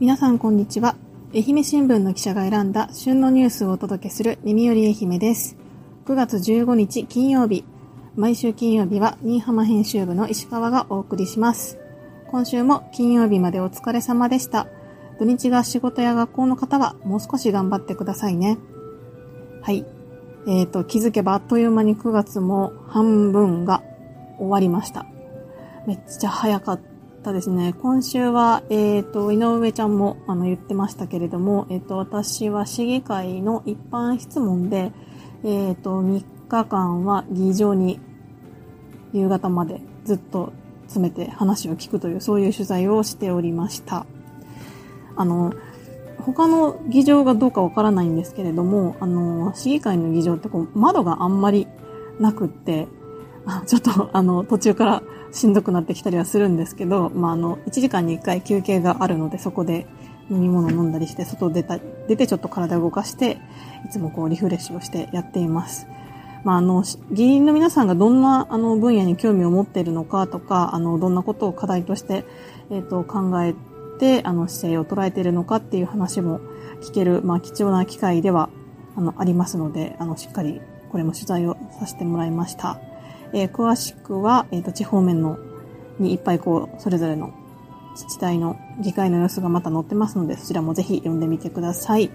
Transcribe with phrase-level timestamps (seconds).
[0.00, 0.94] 皆さんこんにちは。
[1.34, 5.56] 愛媛新聞の記者が選んだ旬のニュースをお届けする耳より愛媛です。
[6.06, 7.64] 9月15日金曜日。
[8.14, 11.80] 毎週金曜日は新居浜編集部の石川がお送りします。
[12.30, 14.68] 今週も金曜日までお疲れ様でした。
[15.18, 18.56] 土日が仕事や学校の方はもう少し頑張ってくださいね。
[19.62, 19.84] はい。
[20.46, 23.82] えっ、ー、と、気づけばあっという間に9月も半分が
[24.38, 25.06] 終わりました。
[25.88, 26.80] めっちゃ早かっ
[27.28, 27.74] たですね。
[27.74, 34.92] 今週は、えっ、ー、と、井上ちゃんもあの言ってましたけれども、えっ、ー、と、私は市議会の一般質問で、
[35.44, 38.00] えっ、と、3日間は議場に
[39.12, 40.52] 夕方までずっと
[40.86, 44.06] 詰めて話を聞くという、そういう取材をしておりました。
[45.14, 45.52] あの、
[46.18, 51.66] 他の議場がどうかわからないんですけれども、あの、市議会の議場ってこう、窓があんまり
[52.20, 52.88] なくって、
[53.66, 55.02] ちょっとあの、途中から
[55.32, 59.86] しんどくなってきたりはするんですけど、まあ、あの、1時間に1回休憩があるので、そこで
[60.30, 63.38] 飲み物飲んだりして、外出た、出てちょっと体を動かして、
[63.86, 65.86] いつもこうリフレッシュをしてやっています。
[66.44, 72.24] まあ、あの、議員の皆さんがどんなあの分野に興味を持っているのかとか、あの、どんなことを課題として、
[72.70, 73.54] えっ、ー、と、考え
[73.98, 76.40] て、あの、姿勢を捉えているのかっていう話も
[76.82, 78.50] 聞ける、まあ、貴重な機会では、
[78.96, 80.60] あの、ありますので、あの、しっかり、
[80.90, 82.80] これも取材をさせてもらいました。
[83.32, 85.38] えー、詳しくは、えっ、ー、と、地方面の、
[85.98, 87.32] にいっぱいこう、それぞれの
[87.92, 92.10] 自治体の議会の様子がまた載ってますので、そちらもぜひ読んでみてください。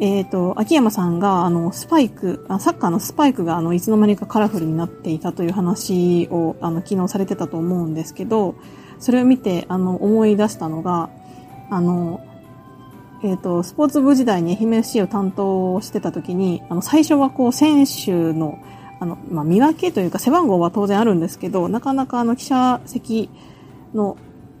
[0.00, 8.56] えっ、ー、と、秋山さんが、あの、スパイク、サッカーのスパイクが、あの、いつの間にかカラフルになっていたという話を、あの、昨日されてたと思うんですけど、
[8.98, 11.10] それを見て、あの、思い出したのが、
[11.70, 12.20] あの、
[13.22, 18.58] えっ、ー、と、スポーツ部時代に愛媛 FC を担当してた時に、あの、最初はこう、選手の、
[19.04, 23.28] あの、まあ、見分けというか背番号は当然あるんですけど、なかなかあの、記者席
[23.92, 24.16] の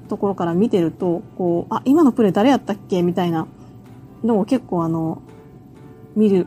[0.08, 3.02] ところから見てると、こう、あ、今のプレー誰やったっけ？
[3.02, 3.46] みたいな
[4.22, 5.22] のを結構あの、
[6.14, 6.46] 見る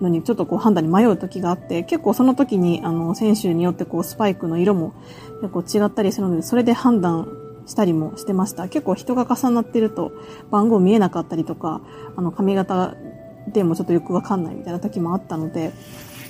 [0.00, 4.94] のにちょっとこう判断に迷う時があって、結構その時にあの、選手によってこう、スパイクの色も
[5.42, 7.28] 結構違ったりするので、それで判断
[7.66, 8.68] したりもしてました。
[8.68, 10.12] 結構人が重なってると
[10.50, 11.82] 番号見えなかったりとか、
[12.16, 12.94] あの、髪型
[13.52, 15.74] でもちょっとよくわかんないみたいな時もあったので、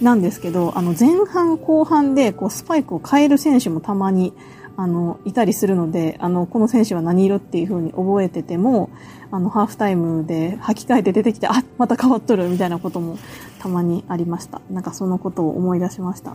[0.00, 4.32] なんですけど、あの、前半後半でこう、スパイクを変える選手もたまに
[4.76, 8.90] あの、いたりするので、あの、この選手は何色っていう風に覚えてても、
[9.30, 13.18] あの、ハーフタイムで履き替えて出てきて、あ、また変わっとるみたいなことも
[13.60, 14.60] たまにありました。
[14.70, 16.34] なんかそのことを思い出しました。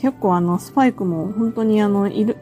[0.00, 2.36] 結構あの、スパイクも本当にあの、色、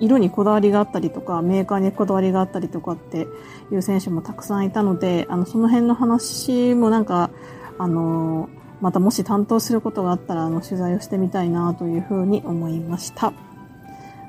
[0.00, 3.26] 色にこだわりがあったりとか、メーカーにこだわりがあったりとかって
[3.72, 7.30] いう選手もたくさんいたので、あの、その辺の話もなんか、
[7.76, 8.48] あの、
[8.80, 13.32] またもし担当することがあったら、あの、取材をしてみたいなというふうに思いました。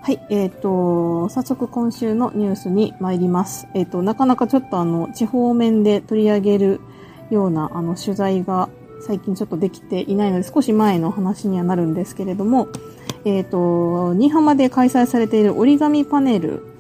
[0.04, 3.68] はい、えっ、ー、と、早速今週のニュースに参ります。
[3.74, 6.82] えっ、ー、と、なかなかちょっとあの、地方面で取り上げる
[7.30, 8.70] ようなあの、取材が
[9.02, 12.68] 最近ちょっとできていないので、少し前の話にはなるんですけれども、
[13.26, 16.71] えっ、ー、と、新居浜で開催されている折り紙パネル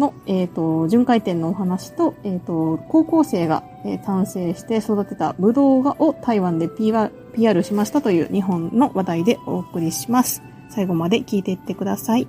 [0.00, 10.42] の、えっ、と、巡回展のお話と、えっ、と、高校生が、えー、単成して育てたブドウ画を台湾で PR, PR しましたという日本の話題でお送りします。
[10.70, 12.26] 最後まで聞いていってください。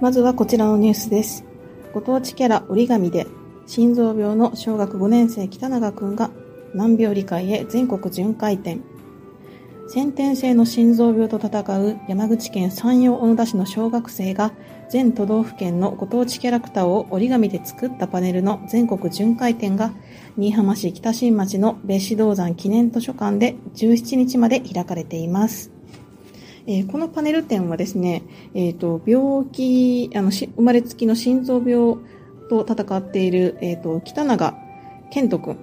[0.00, 1.44] まずはこちらのニュースです。
[1.92, 3.26] ご当地キャラ折り紙で
[3.66, 6.30] 心臓病の小学5年生北永くんが
[6.74, 8.82] 難病理解へ全国巡回展。
[9.90, 14.52] 先天性の心臓病と戦う山口県山陽小野田市の小学生が
[14.90, 19.92] 全都道府県のご当地キャラクターを折り紙で作ったパネルの全国巡回展が
[20.36, 25.70] 新居浜市北新町の別子銅山記念図書館で17日まで開かれています。
[26.66, 31.96] えー、このパネル展はですね、えっ、ー、と、病気、あの、生まれつきの心臓病
[32.50, 34.54] と戦っている、えっ、ー、と、北永
[35.10, 35.58] 健人くん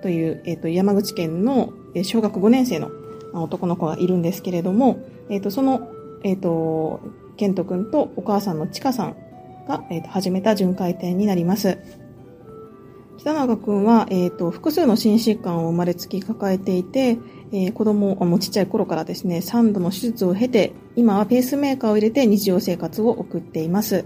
[0.00, 1.72] という、えっ、と、山口県の
[2.04, 2.88] 小学5年生の
[3.42, 5.90] 男の子がいるんですけれども、えっ、と、その、
[6.22, 7.00] えっ、と、
[7.36, 9.16] 健人くんとお母さんのちかさん
[9.68, 11.78] が、えっ、と、始めた巡回展になります。
[13.18, 17.18] 北永くんは、えっ、と、複数の心疾患を生まれつき抱えていて、
[17.52, 24.04] えー、子供、もうちっちゃい頃からですね、3度の手術を経て、今はペースメーカーを入れて日常生活を送っています。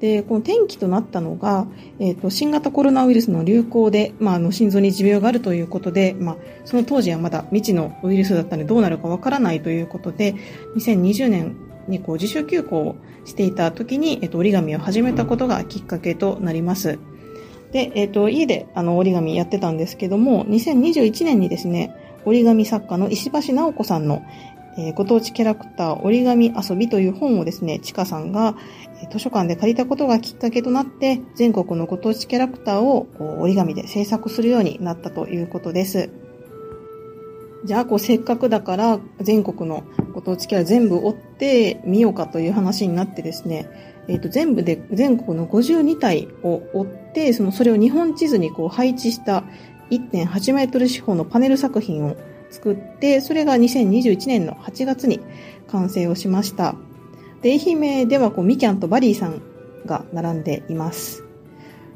[0.00, 1.66] で、この転機となったのが、
[1.98, 10.36] えっ、ー、と、新型コロナウイルスの流行で、まあ、あの、心臓に持病があるということで、まあ、その当時はまだ未知のウイルスだったのでどうなるかわからないということで、
[10.76, 11.56] 2020年
[11.88, 16.98] にこう自主休校をしていた時に、えっ、ー、と、折り紙を始めたことがきっかけとなります。
[17.72, 21.94] で、えっ、ー、と、家であの折り紙やってたんですけども、2021年にですね、
[22.24, 24.22] 折り紙作家の石橋直子さんの、
[24.78, 28.54] えー、ご当地キャラクター折り紙遊びという本をですね、ちかさんが
[29.10, 33.08] 図書館で借りたことがきっかけとなって、全国のご当地キャラクターを
[33.40, 36.10] 折り紙で制作するようになったということです。
[37.64, 39.82] じゃあ、こう、せっかくだから全国の
[40.14, 43.68] ご当地キャラ全部追ってみようかという話になってですね、
[44.06, 49.42] えっ、ー、と、全部で全国の52体を追って、その、それを日本地図にこう配置した
[49.90, 52.16] 1.8メートル四方のパネル作品を
[52.50, 55.20] 作って、それが2021年の8月に
[55.68, 56.74] 完成をしました。
[57.42, 59.42] で、愛媛ではこうミキャンとバリーさん
[59.86, 61.24] が並んでいます。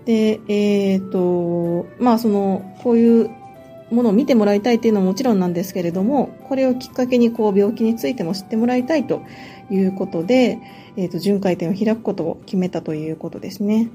[0.04, 3.31] で、えっ、ー、と、まあその、こういう
[3.90, 9.22] ものを見てもらいたいっていうのはもちろんなんですけれども、これをきっかけにこう病気についても知ってもらいたいと
[9.70, 10.58] いうことで、
[10.96, 13.90] えっ、ー、と、巡回展を開くことを決めたということですね。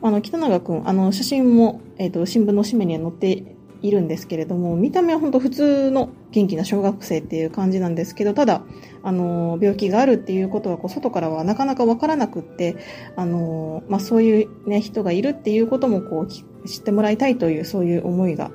[0.00, 8.62] あの、北永くん、あの、写真も、えっ、ー、と、新聞の紙面には載っているんですけれども、見た目は本当普通の元気な小学生っていう感じなんですけど、ただ、
[9.02, 12.76] あの、病気があるっていうことは、こう、外からはなかなかわからなくって、
[13.16, 18.50] あの、まあ、そういうね、人がいるっていうことも、こう、知ってもらいたいという、そういう思いが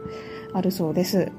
[0.54, 1.31] あるそうです。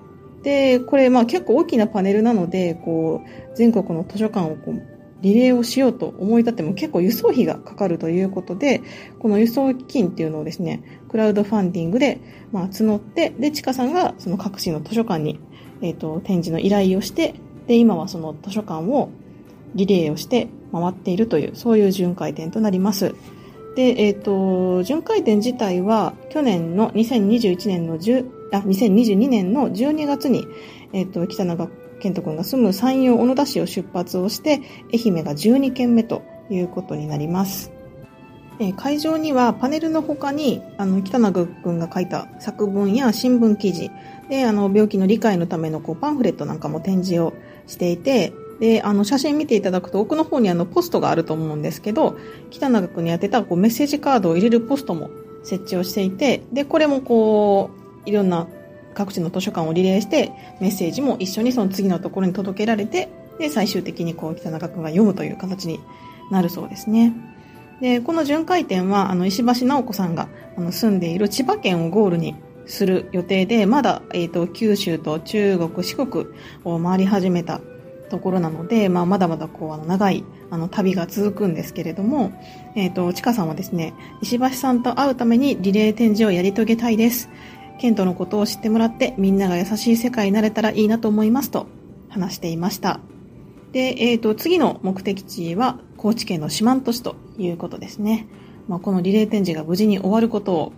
[0.42, 4.94] で、これ、まあ、結構大きなパネルなので、こう、全国の図書館をこう、
[5.24, 8.82] リレーをしようと思い立っても結構輸送費がかかるということで、
[9.18, 12.20] この輸送金っていうのをですね、クラウドファンディングで、
[12.52, 15.40] まあ、募って、で、ちかさんがその各地の図書館に、
[15.80, 17.34] えっ、ー、と、展示の依頼をして、
[17.66, 19.08] で、今はその図書館を
[19.74, 23.14] リレーをして回っているという、そういう巡回展となります。
[23.76, 30.46] で、えっ、ー、と、巡回展自体は、去年の2021年の10、あ、2022年の12月に、
[30.92, 31.68] えっ、ー、と、北長
[32.04, 34.60] 健人君が住む山陽小野田市を出発をして、
[34.92, 37.72] 愛媛が12件目ということになります。
[38.60, 43.90] え、会場にはパネルの他に、あの、北永君が書いた作文や新聞記事、
[44.28, 47.32] で、あの、病気の理解のためのこうパンフレットなんかも展示を
[47.66, 52.18] していて、で、あの、写真見ていただくと奥の方にあの、ポストがあると思うんですけど、
[52.50, 55.08] 北永君に当てたこうメッセージカードを入れるポストも
[55.42, 57.70] 設置をしていて、で、これもこ
[58.06, 58.46] う、いろんな
[58.94, 63.08] 各地の図書館をリレーして、メッセージも一緒にその次のところに届けられて、
[63.38, 65.81] で、最終的にこう、北中君が読むという形に
[66.31, 67.12] なるそうですね。
[67.81, 72.37] で、この巡回展は、あの、石橋直子さんが、あの、住んでいる千葉県をゴールに
[72.67, 76.26] する予定で、まだ、えっ、ー、と、九州と中国、四国
[76.64, 77.61] を回り始めた
[78.11, 82.32] ところなので、まあ、まだまだこう、あの、長い、あの、旅が続くんですけれども、
[82.76, 83.93] えっ、ー、と、ちかさんはですね、
[84.23, 87.29] 石橋さんと会うためにリレー展示をやり遂げたいです。
[87.78, 91.66] ケントのことを知ってもらってみんなが優しい世界になれたらいいなと思いますと
[92.08, 93.00] 話していました。
[93.72, 98.28] で、えっ、ー、と、次の目的地は高知県の四万十市ということですね。
[98.68, 100.72] まあ、このリレー展示が無事に終わることを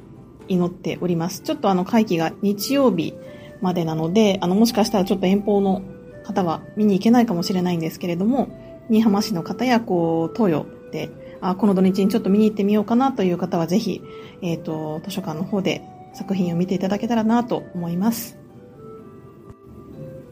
[0.49, 1.43] 祈っております。
[1.43, 3.15] ちょっとあの会期が日曜日
[3.61, 5.83] までなので、あのもしかしたらちょっと遠方の
[6.25, 8.49] 方は見に行けないかもしれないんですけれども、
[8.89, 11.11] 新居浜市の方やこう、東洋で、
[11.41, 14.01] あ、この土日にちょっと見に行ってみようかなという方はぜひ、
[14.41, 15.83] えっ、ー、と、図書館の方で
[16.17, 18.39] 作品を見ていただけたらなと思います。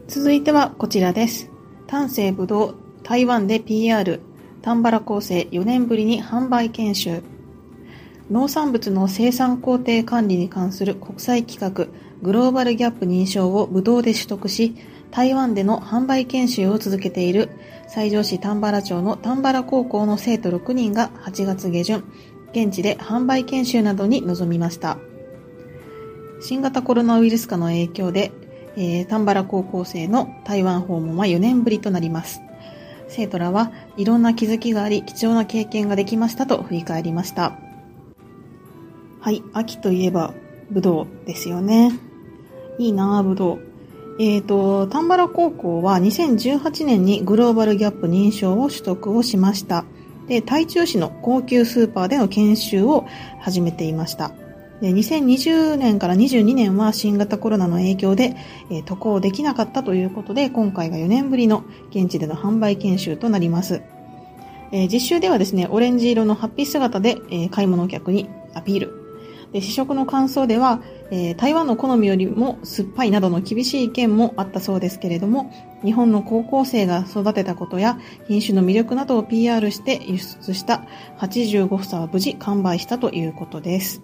[0.07, 1.49] 続いてはこちらです。
[1.87, 4.19] 丹西ぶどう台湾で PR
[4.61, 7.21] 丹原構成4年ぶりに販売研修
[8.31, 11.85] 農産物の生産工程管理に関する国際企画
[12.23, 14.75] グローバルギャップ認証をブドウで取得し
[15.11, 17.51] 台湾での販売研修を続けている
[17.87, 22.03] 西条市丹原町の丹原高校の生徒6人が8月下旬
[22.51, 24.97] 現地で販売研修などに臨みました。
[26.41, 28.31] 新型コロナウイルス化の影響で、
[28.75, 32.41] えー、丹原高校生の台湾訪問は4年ぶりとなります。
[33.07, 37.57] 生徒らはいろんな気づきがあり、貴重な経験ができましたと振り返りました。
[39.21, 40.33] はい、秋といえば、
[40.69, 41.99] ぶどうですよね。
[42.77, 43.59] いいなぁ、ぶどう。
[44.19, 49.85] えっ、ー、と、丹原高校は2018年にグローバルギャップ認証を取得をしました。
[50.27, 53.05] で、台中市の高級スーパーでの研修を
[53.39, 54.31] 始めていました。
[54.81, 58.35] で2020年から22年は新型コロナの影響で、
[58.85, 63.81] 渡航できなかったということで、今回が4年ぶりの現地での販売研修となります。
[64.91, 67.17] 実習ではですね、オレンジ色のハッピー姿で、
[67.51, 69.01] 買い物客にアピール。
[69.53, 75.49] で試食の感想では、え、台湾の好みよりも酸っぱいなどの厳しい意見もあったそうですけれども、
[75.81, 80.83] 日本の高校生が育てたことや品種の魅力などを PR して輸出した
[81.19, 84.01] 85房は無事完売したということです。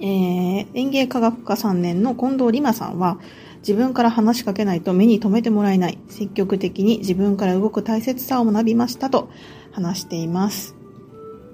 [0.00, 3.18] えー、園芸科学科3年の近藤里馬さんは、
[3.58, 5.98] 自分から話しかけないと目に留めてもらえない。
[6.08, 9.28] 積極的に自分から動く大切さを学びましたと
[9.72, 10.74] 話しています。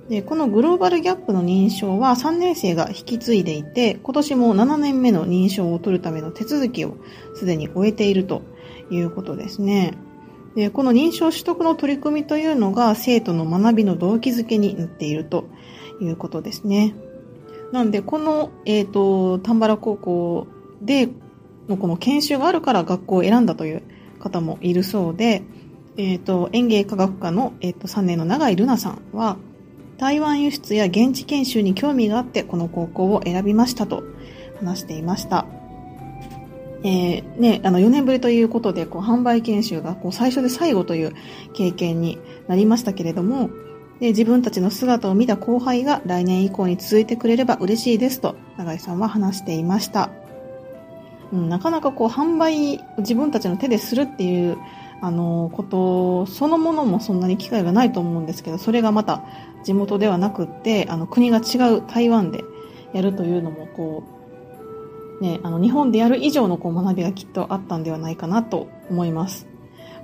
[0.08, 6.96] で、このグローバルギャップの認証は3年生が引き継いでいて、今年も7年目の認証を取るための手続きを
[7.34, 8.42] すでに終えていると
[8.90, 9.94] いうことですね。
[10.54, 15.48] で、この認証取得の取り組みというのが生徒の学びの動機づけになっていると
[16.00, 16.94] いうことですね。
[17.72, 20.46] なんで、この、えっ、ー、と、丹原高校
[20.82, 21.08] で
[21.68, 23.82] のこの研修があるから学校を選んだという
[24.20, 25.42] 方もいるそうで、
[25.96, 29.36] えっ、ー、と、園芸科学科の、えっ、ー、と、3年の長井瑠奈さんは、
[29.98, 34.04] 台湾輸出や現地研修に興味があってこの高校を選びましたと
[34.58, 35.46] 話していました。
[36.84, 41.14] えー、ね、あの4年ぶりということでこう販売研修がこう最初で最後という
[41.54, 43.50] 経験になりましたけれども
[44.00, 50.10] で自分たちの姿を見た後輩が来年以降に続いてくれれば嬉しいですと永井さんは話していました、
[51.32, 54.58] うん、なかなかこう販売自分たちの手でするっていう
[55.00, 59.22] あのことそのものもそんなに機会がないと思うんですけどそれがまた
[59.64, 62.44] 地元ではなくってあの国が違う台湾で
[62.92, 64.04] やるというのもこ
[65.20, 69.46] う、ね、あの日本でやる以上のこう学びがきっとあったんではないかなと思います。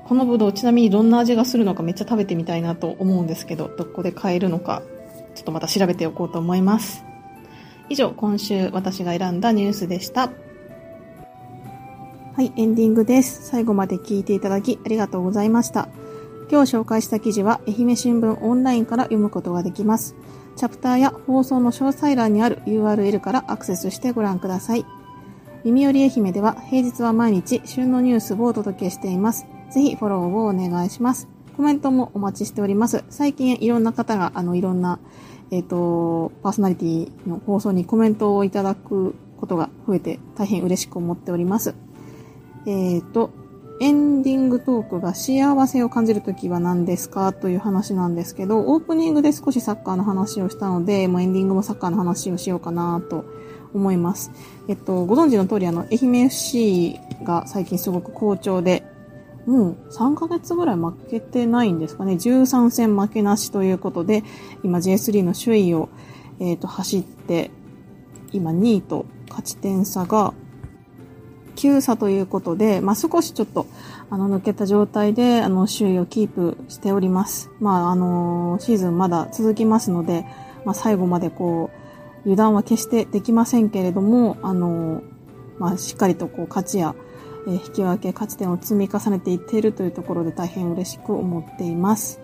[0.04, 4.82] このぶどうちなみにどんな味がするのかめっちゃ食べてみたいなと思うんですけどどこで買えるのか
[5.34, 7.04] ちょっとまた調べておこうと思います。
[7.88, 10.30] 以上、今週私が選んだニュースでした。
[12.34, 13.46] はい、エンディングです。
[13.48, 15.88] 最後まで聞いていただきありがとうございました。
[16.50, 20.16] 今日紹介した記事は愛媛新聞オンラインから読むことができます。
[20.56, 24.86] チャプターや放送の詳細欄にある URL からアクセスしてご覧ください。
[25.64, 29.46] 耳より愛媛では平日は毎日旬のニュースをお届けしています。
[29.72, 31.28] ぜひフォローをお願いします。
[31.56, 33.04] コメントもお待ちしております。
[33.10, 34.98] 最近いろんな方があのいろんな
[35.52, 41.74] えっ、ー、と、パーソナリティの放送にコメントをいただくことが増えて大変嬉しく思っております。
[42.66, 43.30] えっ、ー、と、
[43.82, 53.26] エンディングトークが幸せを感じるときは何ですかという話なんですけど、オープニングで少しサッカーの話をしたので、もうエンディングもサッカーの話をしようかなと
[53.74, 54.30] 思います。
[54.68, 58.84] えっと、ご存知の通りあの、愛媛 FC が最近すごく好調で、
[59.46, 62.14] もう3ヶ月ぐらい負けてないんですかね。
[62.14, 64.22] 13戦負けなしということで、
[64.62, 65.88] 今 J3 の首位を、
[66.40, 67.50] え、ー、と走って、
[68.32, 70.32] 今2位と勝ち点差が
[71.56, 73.66] 9差ということで、まあ、少しちょっと、
[74.10, 77.50] あの、抜けた状態で、あの、周囲をキープしております。
[77.60, 80.26] まあ、あの、シーズンまだ続きますので、
[80.64, 85.02] まあ、最後までこう、油断は決してできませんけれども、あの、
[85.58, 86.94] まあ、しっかりとこう、勝ちや、
[87.46, 92.20] えー、引き分け、勝ち点を積み重ねていっているというところで大変嬉しく思っています。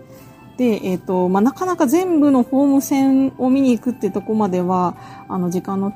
[0.57, 4.97] で、えっ、ー、と、まあ、なかなか全部のホーム戦を見に行くってとこまでは、
[5.29, 5.93] あの、時間の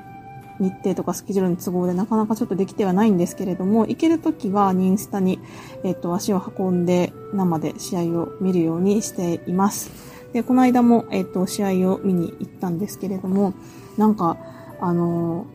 [0.59, 5.39] 日程とかスケジュールの都合でなかなかちょっとできてはないんですけれども、行けるときはニンスタに、
[5.83, 9.91] えっ、と、足を運んで生で試合を見るようにしています。
[10.31, 13.53] で、この間も、えっ、と、試合を見に行ったんですけれども、
[13.97, 14.37] なんか、
[14.79, 15.45] あの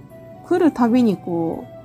[0.47, 1.78] 来るたびにこう、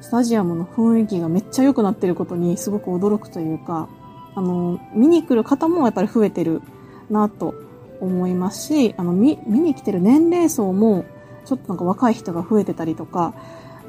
[0.00, 3.88] スタジアムの雰囲気がめっちゃ良くなってることにすごく驚くというか、
[4.34, 6.62] あの見に来る方もやっぱり増えてる
[7.10, 7.54] なと
[8.00, 11.04] 思いますし、あの、見、見に来てる年齢層も
[11.44, 13.34] ちょっとなんか若い人が増えてたりとか、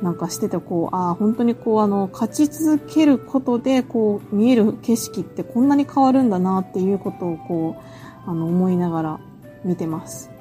[0.01, 9.19] なんかしてて、こう、ああ、本当にこう、あの、勝ち続けることで、こう、見える景色ってこんなに変わるんだなっていうことを、こう、あの、思いながら
[9.65, 10.31] 見てます。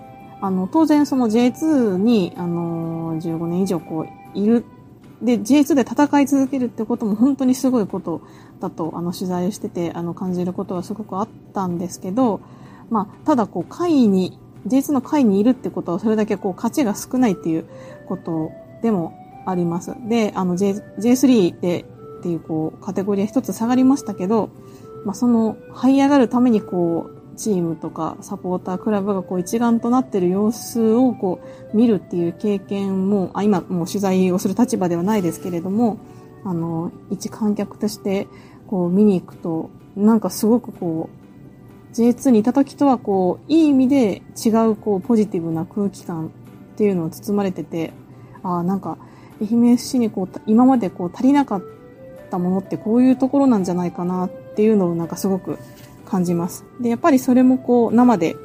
[0.41, 4.65] あの、当然その J2 に、あの、15年以上こう、いる。
[5.23, 8.23] で、J2 で戦い続けるってことも本当にすごいこと
[8.61, 12.41] だと、あの、取材をしてて、あの、感じることはすごくあったんですけど、
[12.91, 17.67] まあ、ただこう、会に J2 の下位にいるってことはそれだけこう勝ちが少ないっていう
[18.07, 18.51] こと
[18.83, 19.15] でも
[19.47, 19.95] あります。
[20.09, 21.85] で、あの J、J3 で
[22.19, 24.51] っていうこうカテゴリーは一つ下がりましたけど、
[25.05, 31.41] まあ、その這い上がるためにこうチームとかサポーター、クラブがこう一丸となっている様子をこ
[31.73, 35.99] う見るっていう経験も、あ今もう取材をする立場ではないですけれども、
[36.45, 38.27] あの、一観客として
[38.67, 41.19] こう見に行くと、なんかすごくこう
[41.95, 46.31] J2 にいた時とはこう、いい意味で違うこう、ポジティブな空気感っ
[46.77, 47.93] ていうのを包まれてて、
[48.43, 48.99] ああ、なんか、
[49.41, 51.63] 愛媛 FC にこう、今までこう、足りなかっ
[52.31, 55.59] たものってこういうところなんじゃないかなっていうのをなんかすごく
[56.09, 56.65] 感じます。
[56.81, 58.37] で、やっぱりそれもこう、生で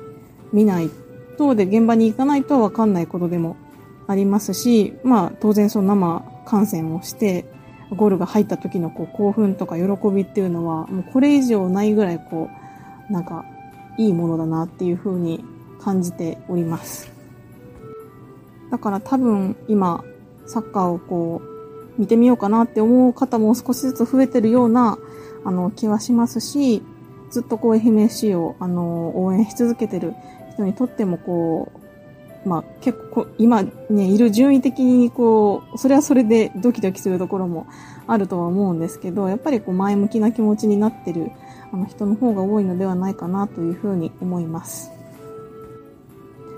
[0.51, 0.89] 見ない
[1.37, 3.55] と、で、現場に行かないとわかんないことでも
[4.07, 7.45] ありますし、まあ、当然その生観戦をして、
[7.95, 12.49] ゴールが入った時のこう興奮とか喜びっていうのは、もうこれ以上ないぐらいこ
[13.09, 13.45] う、なんか
[13.97, 15.43] いいものだなっていう風に
[15.79, 17.11] 感じております。
[18.71, 20.03] だから多分今
[20.47, 21.41] サッカーをこ
[21.97, 24.97] う見てみようかなって思う方も少しずつ増えてるような
[25.45, 26.81] あの気はしますし、
[27.33, 30.13] ずっとこう FMC をあの応援し続けてる
[30.53, 31.71] 人にとってもこ
[32.45, 37.65] う、まあ結構今ね、いる順位的にこう、それはそれでドキドキするところも
[38.05, 41.31] あるとは思うんですけど、やっぱりこう前向きな気持ちになってる
[41.71, 44.91] あの人の方が多いのではないかなというふうに思います。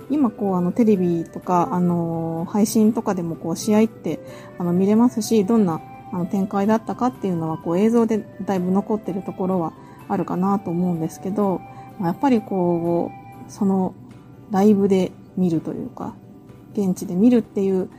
[0.10, 4.20] 今こうあのテレビとかあの配信とかでもこう試合って
[4.60, 5.80] あの見れますし、どんな
[6.12, 9.72] あの展開だったかっていうのはこう映像でだいぶ残ってるところは
[10.08, 11.62] あるかなと思うんですけど、
[12.02, 13.12] やっぱりこ
[13.48, 13.94] う、その
[14.52, 16.14] ライブで見るというか、
[16.74, 17.90] 現地で見るっていう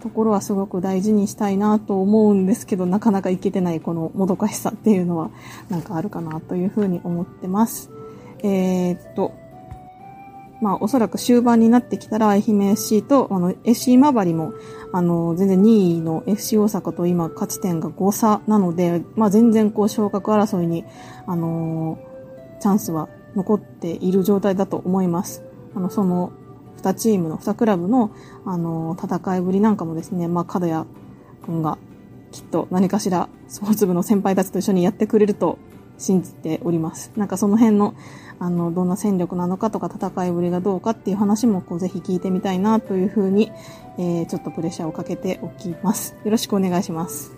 [0.00, 5.30] ところはすごく大事にしたいなと思うんですけど、なかなかいけてないこのもどかしさっていうのは
[5.68, 7.90] なんかあるかなというふうに思ってます。
[8.42, 9.32] えー、っと、
[10.66, 14.52] まあおそらく終盤になってきたら愛媛 FC とあの FC 今治も
[14.92, 20.84] あの全然2位の FC 大阪と今勝ち点が5差なので、まあ全然こう昇格争いに
[21.28, 22.00] あの
[22.60, 25.44] チャンスは残っている状態だと思います。
[25.76, 26.32] あのその
[26.82, 28.10] 2チームの2クラブの
[28.44, 30.84] あの戦いぶりなんかもですね、まあ角谷
[31.44, 31.78] 君が
[32.32, 35.60] きっと何かしらスポーツ部の先輩たちと一緒にやってくれると
[35.98, 37.10] 信じております。
[37.16, 37.94] なんかその辺の
[38.38, 43.50] あの、どんな戦力なのかとか戦いぶりがどうかっていう話もこうぜひ聞いてみたいなというふうに、
[43.98, 46.14] えー、ちょっとプレッシャーをかけておきます。
[46.24, 47.32] よろしくお願いします。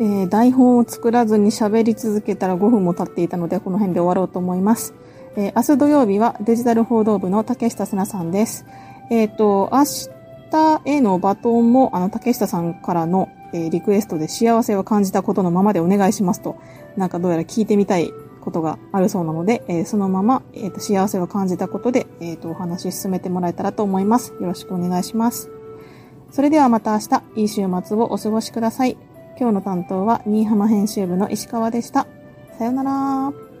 [0.00, 4.94] えー、台本を作らずに喋り続けたら5分も経っていたので、この辺で終わろうと思います。
[5.36, 8.64] えー、明日土曜日はデジタル報道部の竹下瀬奈さんです。
[9.10, 9.84] えっ、ー、と、明
[10.50, 16.56] 日へのバトンも、あの、竹下さんからの、えー、リクエストで幸せを感じたことのままでお願いしますと、
[16.96, 24.34] なんかどうやら聞いてみたいことがあるそうなので、えー、そのまま、えーと、幸せを感じたことで、えーと、お話進めてもらえたらと思います。
[24.40, 25.50] よろしくお願いします。
[26.30, 28.96] それではまた明日、いい週末をお過ごしください。
[29.38, 32.06] 今日の担当は、新居浜編集部の石川でした。
[32.58, 33.51] さよなら